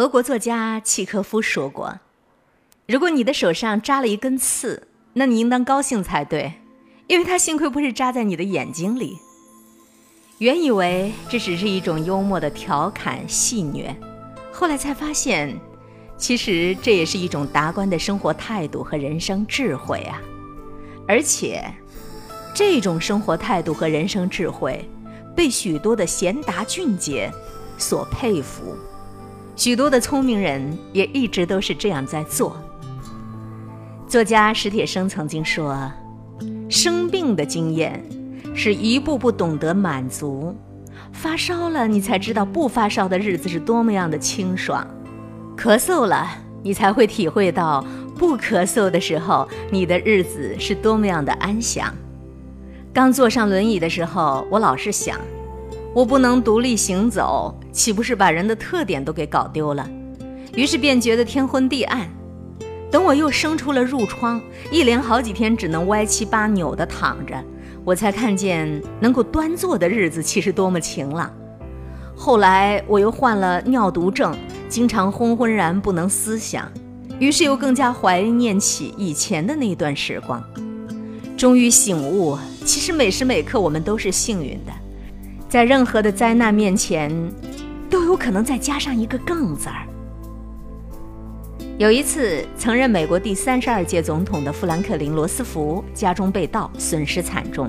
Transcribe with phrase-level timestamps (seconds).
[0.00, 2.00] 俄国作家契科夫说过
[2.88, 6.54] ：“如果你的手上扎了一根刺，那你应当高兴才对，
[7.06, 9.18] 因为它幸亏不是扎在你的眼睛里。”
[10.40, 13.94] 原以为这只是一种幽默的调侃戏谑，
[14.50, 15.54] 后来才发现，
[16.16, 20.18] 其实这也是一种达观的生活态度和人生智慧啊！
[21.06, 21.62] 而且，
[22.54, 24.82] 这种生活态度和人生智慧，
[25.36, 27.30] 被许多的贤达俊杰
[27.76, 28.74] 所佩服。
[29.60, 32.56] 许多的聪明人也一直都是这样在做。
[34.08, 35.92] 作家史铁生曾经说
[36.70, 38.02] ：“生病的经验
[38.54, 40.56] 是一步步懂得满足，
[41.12, 44.82] 发烧了你才知道不发烧的日子是多么样的清爽，
[45.58, 46.26] 咳嗽了
[46.62, 47.84] 你才会体会到
[48.18, 51.94] 不咳嗽的时候你的日子是多么样的安详。”
[52.94, 55.20] 刚坐上轮椅的时候，我老是想。
[55.92, 59.88] 我不能独立行走，岂不是把人的特点都给搞丢了？
[60.54, 62.08] 于是便觉得天昏地暗。
[62.90, 67.34] 等我又生出了褥疮，一连好几天只能歪七八扭地躺着，
[67.84, 71.32] 我才看见能够端坐的日子其实多么晴朗。
[72.16, 74.36] 后来我又患了尿毒症，
[74.68, 76.70] 经常昏昏然不能思想，
[77.18, 80.42] 于是又更加怀念起以前的那段时光。
[81.36, 84.72] 终于醒悟，其实每时每刻我们都是幸运的。
[85.50, 87.10] 在任何的灾难面前，
[87.90, 89.84] 都有可能再加上一个“更”字儿。
[91.76, 97.68] 有一次，曾任美国第三十二届总统的富兰克林·罗斯福家中被盗，损失惨重。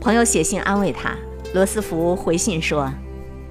[0.00, 1.16] 朋友写信安慰他，
[1.52, 2.88] 罗斯福回信说：“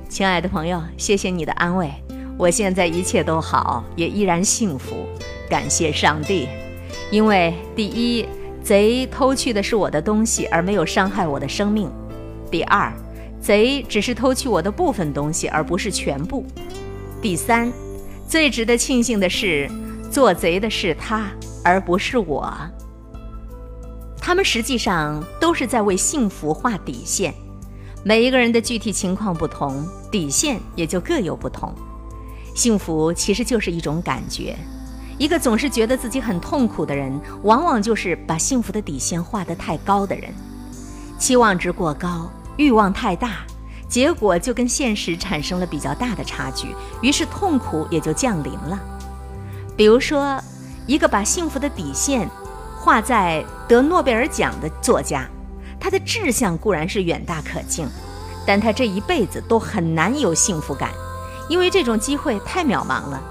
[0.07, 1.91] 亲爱的朋友，谢谢你的安慰，
[2.37, 5.05] 我现在一切都好，也依然幸福，
[5.49, 6.47] 感谢上帝。
[7.11, 8.25] 因为第一，
[8.63, 11.89] 贼偷去的是我的东西，而没有伤害我的生命；
[12.49, 12.89] 第二。”
[13.41, 16.45] 贼只是偷去我的部分东西，而不是全部。
[17.21, 17.71] 第三，
[18.27, 19.69] 最值得庆幸的是，
[20.11, 21.27] 做贼的是他，
[21.63, 22.53] 而不是我。
[24.21, 27.33] 他们实际上都是在为幸福画底线。
[28.03, 31.73] 每一个人的具体情况不同，底线也就各有不同。
[32.55, 34.55] 幸福其实就是一种感觉。
[35.17, 40.31] 一个总是觉得自己很痛苦的人，往往就是把幸福的底线画得太高的人，
[41.17, 42.31] 期望值过高。
[42.59, 43.37] 欲望太大，
[43.87, 48.77] 结果就跟现实产生了比较大的差距，于是痛苦也就降临了。
[49.77, 50.37] 比如说，
[50.85, 52.29] 一个把幸福的底线
[52.77, 55.25] 画在得诺贝尔奖的作家，
[55.79, 57.87] 他的志向固然是远大可敬，
[58.45, 60.91] 但他这一辈子都很难有幸福感，
[61.47, 63.21] 因为这种机会太渺茫了。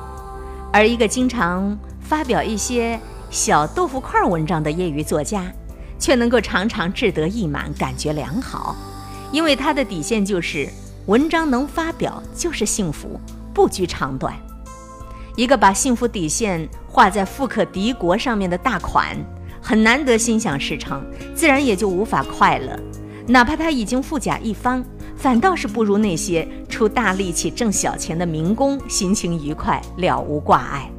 [0.73, 5.53] 而一个经常发表一些小豆腐块文章的业余作家，
[5.99, 8.75] 却能够常常志得意满，感觉良好。
[9.31, 10.69] 因为他的底线就是，
[11.07, 13.21] 文章能发表就是幸福，
[13.53, 14.35] 不拘长短。
[15.37, 19.17] 一个把幸福底线画在富可敌国上面的大款，
[19.61, 22.79] 很难得心想事成，自然也就无法快乐。
[23.27, 24.83] 哪怕他已经富甲一方，
[25.15, 30.91] 反倒是不如那些出大力气挣小钱的民工心情愉快，了无挂碍。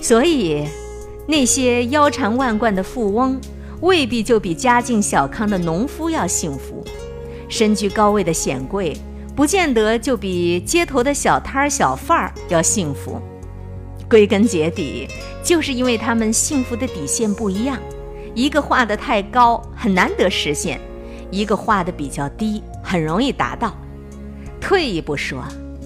[0.00, 0.66] 所以，
[1.26, 3.38] 那些腰缠万贯的富翁，
[3.82, 6.82] 未必就比家境小康的农夫要幸福。
[7.48, 8.96] 身居高位的显贵，
[9.34, 13.20] 不见得就比街头的小摊儿小贩儿要幸福。
[14.08, 15.08] 归根结底，
[15.42, 17.78] 就是因为他们幸福的底线不一样。
[18.34, 20.78] 一个画得太高，很难得实现；
[21.30, 23.74] 一个画得比较低，很容易达到。
[24.60, 25.42] 退一步说，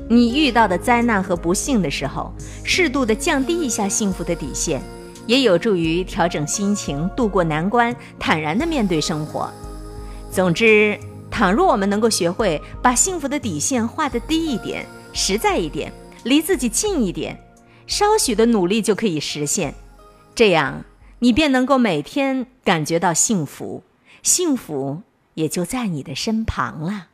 [0.09, 2.33] 你遇到的灾难和不幸的时候，
[2.65, 4.83] 适度的降低一下幸福的底线，
[5.27, 9.51] 也有助于调整心情，度过难关，坦然的面对生活。
[10.31, 10.99] 总之。
[11.41, 14.85] 倘若我们能够学会把幸福的底线画得低一点、
[15.15, 15.91] 实在一点、
[16.25, 17.43] 离自己近一点，
[17.87, 19.73] 稍许的努力就可以实现，
[20.35, 20.85] 这样
[21.21, 23.83] 你便能够每天感觉到幸福，
[24.23, 25.01] 幸福
[25.33, 27.07] 也就在你的身旁了。